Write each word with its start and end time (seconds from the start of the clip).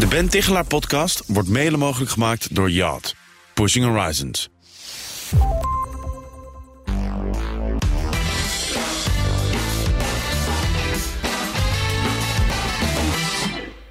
De 0.00 0.06
Ben 0.06 0.28
Tichelaar 0.28 0.64
podcast 0.64 1.22
wordt 1.26 1.48
mede 1.48 1.76
mogelijk 1.76 2.10
gemaakt 2.10 2.54
door 2.54 2.70
Yacht. 2.70 3.16
Pushing 3.54 3.84
Horizons. 3.84 4.48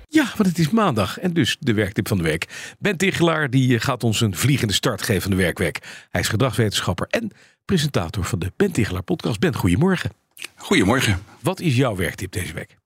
Ja, 0.08 0.32
want 0.38 0.50
het 0.50 0.60
is 0.60 0.70
maandag 0.70 1.20
en 1.20 1.34
dus 1.34 1.57
de 1.59 1.73
werktip 1.73 2.07
van 2.07 2.18
de 2.18 2.23
week. 2.23 2.73
Ben 2.80 2.98
Tichelaar 2.98 3.50
die 3.50 3.76
eh, 3.76 3.82
gaat 3.82 4.04
ons 4.04 4.21
een 4.21 4.36
vliegende 4.36 4.73
start 4.73 5.02
geven 5.02 5.21
van 5.21 5.32
de 5.32 5.38
werkweek. 5.38 5.80
Hij 6.10 6.21
is 6.21 6.28
gedragswetenschapper 6.28 7.07
en 7.10 7.32
presentator 7.66 8.23
van 8.23 8.39
de 8.39 8.52
Ben 8.55 8.71
Tichelaar 8.71 9.04
podcast. 9.04 9.39
Ben, 9.39 9.55
goedemorgen. 9.55 10.12
Goedemorgen. 10.55 11.23
Wat 11.41 11.60
is 11.60 11.76
jouw 11.76 11.96
werktip 11.96 12.32
deze 12.32 12.54
week? 12.54 12.78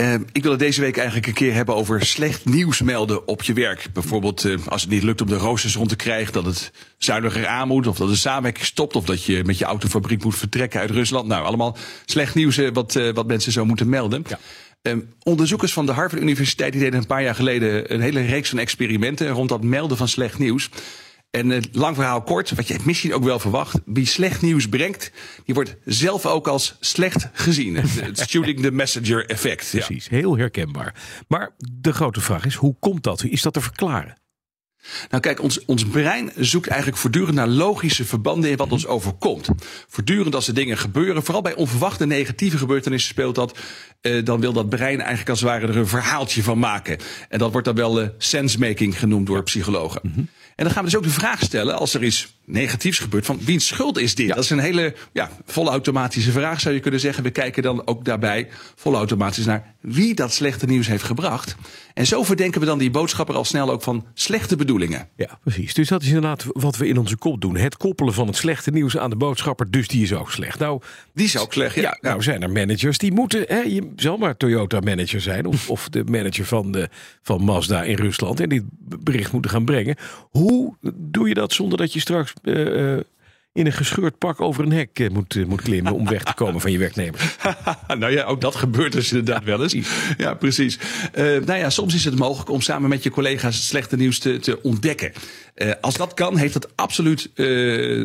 Uh, 0.00 0.14
ik 0.32 0.42
wil 0.42 0.50
het 0.50 0.60
deze 0.60 0.80
week 0.80 0.96
eigenlijk 0.96 1.26
een 1.26 1.32
keer 1.32 1.54
hebben 1.54 1.74
over 1.74 2.06
slecht 2.06 2.44
nieuws 2.44 2.80
melden 2.80 3.28
op 3.28 3.42
je 3.42 3.52
werk. 3.52 3.86
Bijvoorbeeld 3.92 4.44
uh, 4.44 4.66
als 4.66 4.82
het 4.82 4.90
niet 4.90 5.02
lukt 5.02 5.20
om 5.20 5.28
de 5.28 5.36
roosters 5.36 5.74
rond 5.74 5.88
te 5.88 5.96
krijgen, 5.96 6.32
dat 6.32 6.44
het 6.44 6.72
zuiniger 6.98 7.46
aan 7.46 7.68
moet, 7.68 7.86
of 7.86 7.96
dat 7.96 8.08
de 8.08 8.16
samenwerking 8.16 8.66
stopt, 8.66 8.96
of 8.96 9.04
dat 9.04 9.24
je 9.24 9.44
met 9.44 9.58
je 9.58 9.64
autofabriek 9.64 10.24
moet 10.24 10.36
vertrekken 10.36 10.80
uit 10.80 10.90
Rusland. 10.90 11.26
Nou, 11.26 11.44
allemaal 11.44 11.76
slecht 12.04 12.34
nieuws 12.34 12.58
uh, 12.58 12.70
wat, 12.72 12.92
wat 13.14 13.26
mensen 13.26 13.52
zo 13.52 13.64
moeten 13.64 13.88
melden. 13.88 14.24
Ja. 14.28 14.38
Um, 14.82 15.12
onderzoekers 15.22 15.72
van 15.72 15.86
de 15.86 15.92
Harvard 15.92 16.22
Universiteit 16.22 16.72
die 16.72 16.80
deden 16.80 17.00
een 17.00 17.06
paar 17.06 17.22
jaar 17.22 17.34
geleden 17.34 17.94
een 17.94 18.00
hele 18.00 18.20
reeks 18.20 18.48
van 18.48 18.58
experimenten 18.58 19.28
rond 19.28 19.48
dat 19.48 19.62
melden 19.62 19.96
van 19.96 20.08
slecht 20.08 20.38
nieuws. 20.38 20.70
En 21.30 21.50
uh, 21.50 21.58
lang 21.72 21.94
verhaal 21.94 22.22
kort, 22.22 22.54
wat 22.54 22.68
je 22.68 22.76
misschien 22.84 23.14
ook 23.14 23.24
wel 23.24 23.38
verwacht. 23.38 23.78
Wie 23.84 24.06
slecht 24.06 24.42
nieuws 24.42 24.68
brengt, 24.68 25.10
die 25.44 25.54
wordt 25.54 25.76
zelf 25.84 26.26
ook 26.26 26.48
als 26.48 26.76
slecht 26.80 27.28
gezien. 27.32 27.76
Het 27.76 28.28
shooting 28.28 28.60
the 28.60 28.70
messenger 28.70 29.26
effect. 29.26 29.70
Precies, 29.70 30.04
ja. 30.04 30.16
heel 30.16 30.36
herkenbaar. 30.36 30.94
Maar 31.28 31.54
de 31.80 31.92
grote 31.92 32.20
vraag 32.20 32.44
is, 32.44 32.54
hoe 32.54 32.76
komt 32.78 33.02
dat? 33.02 33.24
Is 33.24 33.42
dat 33.42 33.52
te 33.52 33.60
verklaren? 33.60 34.16
Nou 35.10 35.22
kijk, 35.22 35.42
ons, 35.42 35.64
ons 35.64 35.84
brein 35.84 36.30
zoekt 36.36 36.66
eigenlijk 36.68 37.00
voortdurend 37.00 37.34
naar 37.34 37.48
logische 37.48 38.04
verbanden 38.04 38.50
in 38.50 38.56
wat 38.56 38.72
ons 38.72 38.86
overkomt. 38.86 39.48
Voortdurend 39.88 40.34
als 40.34 40.48
er 40.48 40.54
dingen 40.54 40.78
gebeuren, 40.78 41.22
vooral 41.22 41.42
bij 41.42 41.54
onverwachte 41.54 42.06
negatieve 42.06 42.58
gebeurtenissen 42.58 43.10
speelt 43.10 43.34
dat, 43.34 43.58
uh, 44.02 44.24
dan 44.24 44.40
wil 44.40 44.52
dat 44.52 44.68
brein 44.68 44.98
eigenlijk 44.98 45.28
als 45.28 45.40
het 45.40 45.48
ware 45.48 45.66
er 45.66 45.76
een 45.76 45.86
verhaaltje 45.86 46.42
van 46.42 46.58
maken. 46.58 46.98
En 47.28 47.38
dat 47.38 47.52
wordt 47.52 47.66
dan 47.66 47.76
wel 47.76 48.02
uh, 48.02 48.08
sensemaking 48.18 48.98
genoemd 48.98 49.26
door 49.26 49.42
psychologen. 49.42 50.00
Mm 50.04 50.12
-hmm. 50.14 50.28
En 50.58 50.64
dan 50.64 50.72
gaan 50.72 50.84
we 50.84 50.90
dus 50.90 50.98
ook 50.98 51.04
de 51.04 51.10
vraag 51.10 51.42
stellen, 51.42 51.78
als 51.78 51.94
er 51.94 52.04
iets 52.04 52.36
negatiefs 52.44 52.98
gebeurt, 52.98 53.26
van 53.26 53.38
wiens 53.44 53.66
schuld 53.66 53.98
is 53.98 54.14
dit? 54.14 54.26
Ja. 54.26 54.34
Dat 54.34 54.44
is 54.44 54.50
een 54.50 54.58
hele 54.58 54.94
ja, 55.12 55.30
volle 55.44 55.70
automatische 55.70 56.32
vraag, 56.32 56.60
zou 56.60 56.74
je 56.74 56.80
kunnen 56.80 57.00
zeggen. 57.00 57.22
We 57.22 57.30
kijken 57.30 57.62
dan 57.62 57.86
ook 57.86 58.04
daarbij 58.04 58.48
volle 58.74 58.96
automatisch 58.96 59.44
naar 59.44 59.74
wie 59.80 60.14
dat 60.14 60.32
slechte 60.32 60.66
nieuws 60.66 60.86
heeft 60.86 61.02
gebracht. 61.02 61.56
En 61.94 62.06
zo 62.06 62.22
verdenken 62.22 62.60
we 62.60 62.66
dan 62.66 62.78
die 62.78 62.90
boodschapper 62.90 63.34
al 63.34 63.44
snel 63.44 63.70
ook 63.70 63.82
van 63.82 64.06
slechte 64.14 64.56
bedoelingen. 64.56 65.08
Ja, 65.16 65.38
precies. 65.42 65.74
Dus 65.74 65.88
dat 65.88 66.02
is 66.02 66.08
inderdaad 66.08 66.44
wat 66.48 66.76
we 66.76 66.86
in 66.86 66.98
onze 66.98 67.16
kop 67.16 67.40
doen. 67.40 67.56
Het 67.56 67.76
koppelen 67.76 68.14
van 68.14 68.26
het 68.26 68.36
slechte 68.36 68.70
nieuws 68.70 68.98
aan 68.98 69.10
de 69.10 69.16
boodschapper, 69.16 69.70
dus 69.70 69.88
die 69.88 70.02
is 70.02 70.12
ook 70.12 70.30
slecht. 70.30 70.58
Nou, 70.58 70.80
die 71.14 71.26
is 71.26 71.38
ook 71.38 71.52
slecht, 71.52 71.74
ja. 71.74 71.82
ja 71.82 71.98
nou 72.00 72.22
zijn 72.22 72.42
er 72.42 72.50
managers 72.50 72.98
die 72.98 73.12
moeten, 73.12 73.44
hè, 73.46 73.60
je 73.60 73.92
zal 73.96 74.16
maar 74.16 74.36
Toyota 74.36 74.80
manager 74.80 75.20
zijn 75.20 75.46
of, 75.46 75.70
of 75.70 75.88
de 75.88 76.04
manager 76.04 76.44
van, 76.44 76.72
de, 76.72 76.88
van 77.22 77.42
Mazda 77.42 77.82
in 77.82 77.96
Rusland 77.96 78.40
en 78.40 78.48
dit 78.48 78.62
bericht 78.78 79.32
moeten 79.32 79.50
gaan 79.50 79.64
brengen. 79.64 79.96
Hoe 80.30 80.47
doe 80.94 81.28
je 81.28 81.34
dat 81.34 81.52
zonder 81.52 81.78
dat 81.78 81.92
je 81.92 82.00
straks 82.00 82.32
uh, 82.42 82.94
uh, 82.94 83.00
in 83.52 83.66
een 83.66 83.72
gescheurd 83.72 84.18
pak 84.18 84.40
over 84.40 84.64
een 84.64 84.72
hek 84.72 84.98
uh, 84.98 85.10
moet, 85.10 85.46
moet 85.46 85.62
klimmen 85.62 85.92
om 85.92 86.08
weg 86.08 86.22
te 86.22 86.34
komen 86.34 86.60
van 86.60 86.72
je 86.72 86.78
werknemers? 86.78 87.36
nou 87.98 88.12
ja, 88.12 88.24
ook 88.24 88.40
dat 88.40 88.54
gebeurt 88.54 88.92
dus 88.92 89.12
inderdaad 89.12 89.44
wel 89.44 89.62
eens. 89.62 89.76
Ja, 90.16 90.34
precies. 90.34 90.78
nou 91.14 91.54
ja, 91.54 91.70
soms 91.70 91.94
is 91.94 92.04
het 92.04 92.18
mogelijk 92.18 92.50
om 92.50 92.60
samen 92.60 92.88
met 92.88 93.02
je 93.02 93.10
collega's 93.10 93.54
het 93.54 93.64
slechte 93.64 93.96
nieuws 93.96 94.18
te, 94.18 94.38
te 94.38 94.62
ontdekken. 94.62 95.12
Uh, 95.62 95.72
als 95.80 95.96
dat 95.96 96.14
kan, 96.14 96.36
heeft 96.36 96.52
dat 96.52 96.68
absoluut 96.74 97.30
uh, 97.34 97.46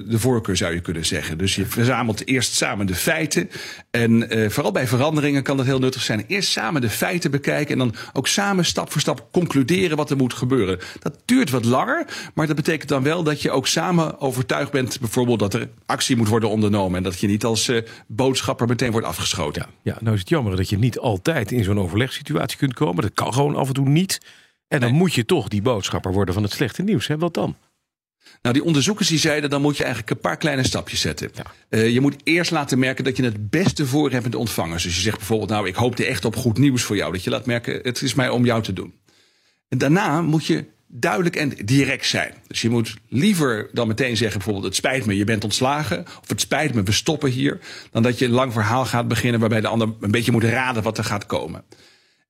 de 0.09 0.19
voorkeur, 0.19 0.57
zou 0.57 0.73
je 0.73 0.79
kunnen 0.79 1.05
zeggen. 1.05 1.37
Dus 1.37 1.55
je 1.55 1.65
verzamelt 1.65 2.27
eerst 2.27 2.53
samen 2.53 2.85
de 2.85 2.95
feiten. 2.95 3.49
En 3.91 4.37
uh, 4.37 4.49
vooral 4.49 4.71
bij 4.71 4.87
veranderingen 4.87 5.43
kan 5.43 5.57
dat 5.57 5.65
heel 5.65 5.79
nuttig 5.79 6.01
zijn. 6.01 6.23
Eerst 6.27 6.49
samen 6.49 6.81
de 6.81 6.89
feiten 6.89 7.31
bekijken 7.31 7.71
en 7.71 7.77
dan 7.77 7.95
ook 8.13 8.27
samen 8.27 8.65
stap 8.65 8.91
voor 8.91 9.01
stap 9.01 9.27
concluderen 9.31 9.97
wat 9.97 10.09
er 10.09 10.17
moet 10.17 10.33
gebeuren. 10.33 10.79
Dat 10.99 11.21
duurt 11.25 11.49
wat 11.49 11.65
langer, 11.65 12.05
maar 12.33 12.47
dat 12.47 12.55
betekent 12.55 12.89
dan 12.89 13.03
wel 13.03 13.23
dat 13.23 13.41
je 13.41 13.51
ook 13.51 13.67
samen 13.67 14.19
overtuigd 14.19 14.71
bent, 14.71 14.99
bijvoorbeeld 14.99 15.39
dat 15.39 15.53
er 15.53 15.69
actie 15.85 16.15
moet 16.15 16.27
worden 16.27 16.49
ondernomen. 16.49 16.97
En 16.97 17.03
dat 17.03 17.19
je 17.19 17.27
niet 17.27 17.43
als 17.43 17.71
boodschapper 18.07 18.67
meteen 18.67 18.91
wordt 18.91 19.07
afgeschoten. 19.07 19.61
Ja, 19.61 19.91
ja, 19.93 19.97
nou 20.01 20.13
is 20.13 20.19
het 20.19 20.29
jammer 20.29 20.55
dat 20.55 20.69
je 20.69 20.77
niet 20.77 20.99
altijd 20.99 21.51
in 21.51 21.63
zo'n 21.63 21.79
overlegssituatie 21.79 22.57
kunt 22.57 22.73
komen. 22.73 23.01
Dat 23.01 23.13
kan 23.13 23.33
gewoon 23.33 23.55
af 23.55 23.67
en 23.67 23.73
toe 23.73 23.89
niet. 23.89 24.19
En 24.73 24.79
dan 24.79 24.89
nee. 24.89 24.99
moet 24.99 25.13
je 25.13 25.25
toch 25.25 25.47
die 25.47 25.61
boodschapper 25.61 26.13
worden 26.13 26.33
van 26.33 26.43
het 26.43 26.51
slechte 26.51 26.81
nieuws. 26.81 27.07
Hè? 27.07 27.17
Wat 27.17 27.33
dan? 27.33 27.57
Nou, 28.41 28.55
die 28.55 28.63
onderzoekers 28.63 29.07
die 29.07 29.19
zeiden, 29.19 29.49
dan 29.49 29.61
moet 29.61 29.77
je 29.77 29.83
eigenlijk 29.83 30.13
een 30.13 30.19
paar 30.19 30.37
kleine 30.37 30.63
stapjes 30.63 31.01
zetten. 31.01 31.31
Ja. 31.33 31.45
Uh, 31.69 31.89
je 31.89 32.01
moet 32.01 32.15
eerst 32.23 32.51
laten 32.51 32.79
merken 32.79 33.03
dat 33.03 33.17
je 33.17 33.23
het 33.23 33.49
beste 33.49 33.85
voor 33.85 34.11
hebt 34.11 34.23
met 34.23 34.31
de 34.31 34.37
ontvangers. 34.37 34.83
Dus 34.83 34.95
je 34.95 35.01
zegt 35.01 35.17
bijvoorbeeld, 35.17 35.49
nou, 35.49 35.67
ik 35.67 35.75
hoopte 35.75 36.05
echt 36.05 36.25
op 36.25 36.35
goed 36.35 36.57
nieuws 36.57 36.81
voor 36.83 36.95
jou. 36.95 37.11
Dat 37.11 37.23
je 37.23 37.29
laat 37.29 37.45
merken, 37.45 37.79
het 37.83 38.01
is 38.01 38.13
mij 38.13 38.29
om 38.29 38.45
jou 38.45 38.63
te 38.63 38.73
doen. 38.73 38.93
En 39.69 39.77
daarna 39.77 40.21
moet 40.21 40.45
je 40.45 40.65
duidelijk 40.87 41.35
en 41.35 41.49
direct 41.49 42.05
zijn. 42.05 42.33
Dus 42.47 42.61
je 42.61 42.69
moet 42.69 42.95
liever 43.07 43.69
dan 43.73 43.87
meteen 43.87 44.17
zeggen, 44.17 44.37
bijvoorbeeld, 44.37 44.65
het 44.65 44.75
spijt 44.75 45.05
me, 45.05 45.17
je 45.17 45.23
bent 45.23 45.43
ontslagen. 45.43 46.05
Of 46.21 46.27
het 46.29 46.41
spijt 46.41 46.73
me, 46.73 46.83
we 46.83 46.91
stoppen 46.91 47.29
hier. 47.29 47.59
Dan 47.91 48.03
dat 48.03 48.19
je 48.19 48.25
een 48.25 48.31
lang 48.31 48.53
verhaal 48.53 48.85
gaat 48.85 49.07
beginnen 49.07 49.39
waarbij 49.39 49.61
de 49.61 49.67
ander 49.67 49.89
een 49.99 50.11
beetje 50.11 50.31
moet 50.31 50.43
raden 50.43 50.83
wat 50.83 50.97
er 50.97 51.03
gaat 51.03 51.25
komen. 51.25 51.63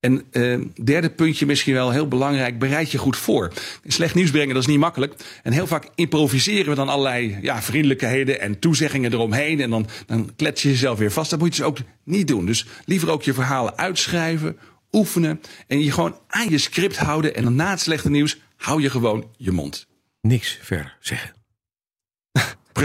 En 0.04 0.24
uh, 0.32 0.60
derde 0.84 1.10
puntje 1.10 1.46
misschien 1.46 1.74
wel 1.74 1.92
heel 1.92 2.08
belangrijk, 2.08 2.60
bereid 2.60 2.92
je 2.92 2.98
goed 2.98 3.18
voor. 3.18 3.52
Slecht 3.88 4.16
nieuws 4.16 4.32
brengen, 4.32 4.54
dat 4.54 4.64
is 4.64 4.70
niet 4.70 4.80
makkelijk. 4.80 5.14
En 5.44 5.52
heel 5.52 5.68
vaak 5.68 5.88
improviseren 5.96 6.70
we 6.70 6.76
dan 6.76 6.90
allerlei 6.90 7.38
ja, 7.42 7.62
vriendelijkheden 7.62 8.40
en 8.40 8.60
toezeggingen 8.60 9.14
eromheen. 9.14 9.60
En 9.60 9.70
dan, 9.70 9.88
dan 10.06 10.30
klets 10.36 10.62
je 10.62 10.70
jezelf 10.70 10.98
weer 10.98 11.12
vast. 11.12 11.30
Dat 11.30 11.40
moet 11.40 11.56
je 11.56 11.62
dus 11.62 11.70
ook 11.70 11.78
niet 12.04 12.28
doen. 12.28 12.46
Dus 12.46 12.66
liever 12.86 13.10
ook 13.10 13.24
je 13.24 13.34
verhalen 13.34 13.78
uitschrijven, 13.78 14.58
oefenen. 14.92 15.42
En 15.68 15.84
je 15.84 15.92
gewoon 15.92 16.18
aan 16.28 16.50
je 16.50 16.58
script 16.58 16.98
houden. 16.98 17.36
En 17.36 17.44
dan 17.44 17.56
na 17.56 17.70
het 17.70 17.82
slechte 17.82 18.10
nieuws 18.10 18.38
hou 18.56 18.82
je 18.82 18.90
gewoon 18.90 19.28
je 19.38 19.52
mond. 19.52 19.88
Niks 20.22 20.60
verder 20.62 20.98
zeggen. 21.00 21.43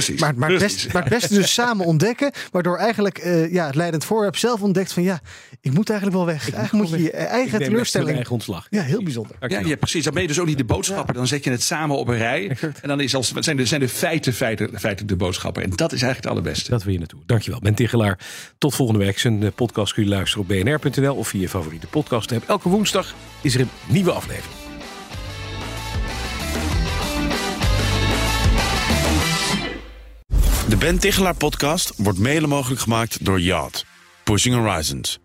Precies. 0.04 0.20
Maar, 0.20 0.34
maar, 0.36 0.48
Precies. 0.48 0.82
Best, 0.82 0.92
maar 0.92 1.02
het 1.02 1.12
beste 1.12 1.34
dus 1.34 1.52
samen 1.52 1.86
ontdekken. 1.86 2.32
Waardoor 2.50 2.76
eigenlijk 2.76 3.24
uh, 3.24 3.52
ja, 3.52 3.66
het 3.66 3.74
leidend 3.74 4.04
voorwerp 4.04 4.36
zelf 4.36 4.62
ontdekt 4.62 4.92
van 4.92 5.02
ja, 5.02 5.20
ik 5.60 5.72
moet 5.72 5.90
eigenlijk 5.90 6.18
wel 6.18 6.26
weg. 6.26 6.50
Eigenlijk 6.52 6.72
moet 6.72 6.98
je 6.98 7.02
je 7.02 7.10
eigen 7.10 7.58
teleurstelling. 7.58 8.14
eigen 8.14 8.32
ontslag. 8.32 8.66
Ja, 8.70 8.82
heel 8.82 9.02
bijzonder. 9.02 9.36
Ja, 9.40 9.60
ja, 9.60 9.76
precies. 9.76 10.04
Dan 10.04 10.12
ben 10.12 10.22
je 10.22 10.28
dus 10.28 10.40
ook 10.40 10.46
niet 10.46 10.58
de 10.58 10.64
boodschapper. 10.64 11.14
Dan 11.14 11.26
zet 11.26 11.44
je 11.44 11.50
het 11.50 11.62
samen 11.62 11.96
op 11.96 12.08
een 12.08 12.16
rij. 12.16 12.56
En 12.82 12.88
dan 12.88 13.00
is 13.00 13.14
als, 13.14 13.32
zijn, 13.38 13.56
de, 13.56 13.66
zijn 13.66 13.80
de 13.80 13.88
feiten, 13.88 14.32
feiten 14.32 14.68
feitelijk 14.68 15.08
de 15.08 15.16
boodschapper. 15.16 15.62
En 15.62 15.70
dat 15.70 15.92
is 15.92 16.02
eigenlijk 16.02 16.22
het 16.22 16.26
allerbeste. 16.26 16.70
Dat 16.70 16.82
wil 16.82 16.92
je 16.92 16.98
naartoe. 16.98 17.20
Dankjewel. 17.26 17.60
Ben 17.60 17.74
Tigelaar. 17.74 18.18
Tot 18.58 18.74
volgende 18.74 19.04
week. 19.04 19.18
Zijn 19.18 19.52
podcast 19.52 19.92
kun 19.92 20.02
je 20.02 20.08
luisteren 20.08 20.42
op 20.42 20.48
bnr.nl 20.48 21.14
of 21.14 21.28
via 21.28 21.40
je 21.40 21.48
favoriete 21.48 21.86
podcast 21.86 22.32
app. 22.32 22.48
Elke 22.48 22.68
woensdag 22.68 23.14
is 23.40 23.54
er 23.54 23.60
een 23.60 23.70
nieuwe 23.86 24.12
aflevering. 24.12 24.67
De 30.68 30.76
Ben 30.76 30.98
Tichelaar 30.98 31.34
podcast 31.34 31.92
wordt 31.96 32.18
mede 32.18 32.46
mogelijk 32.46 32.80
gemaakt 32.80 33.24
door 33.24 33.40
Yacht. 33.40 33.84
Pushing 34.24 34.54
Horizons. 34.54 35.18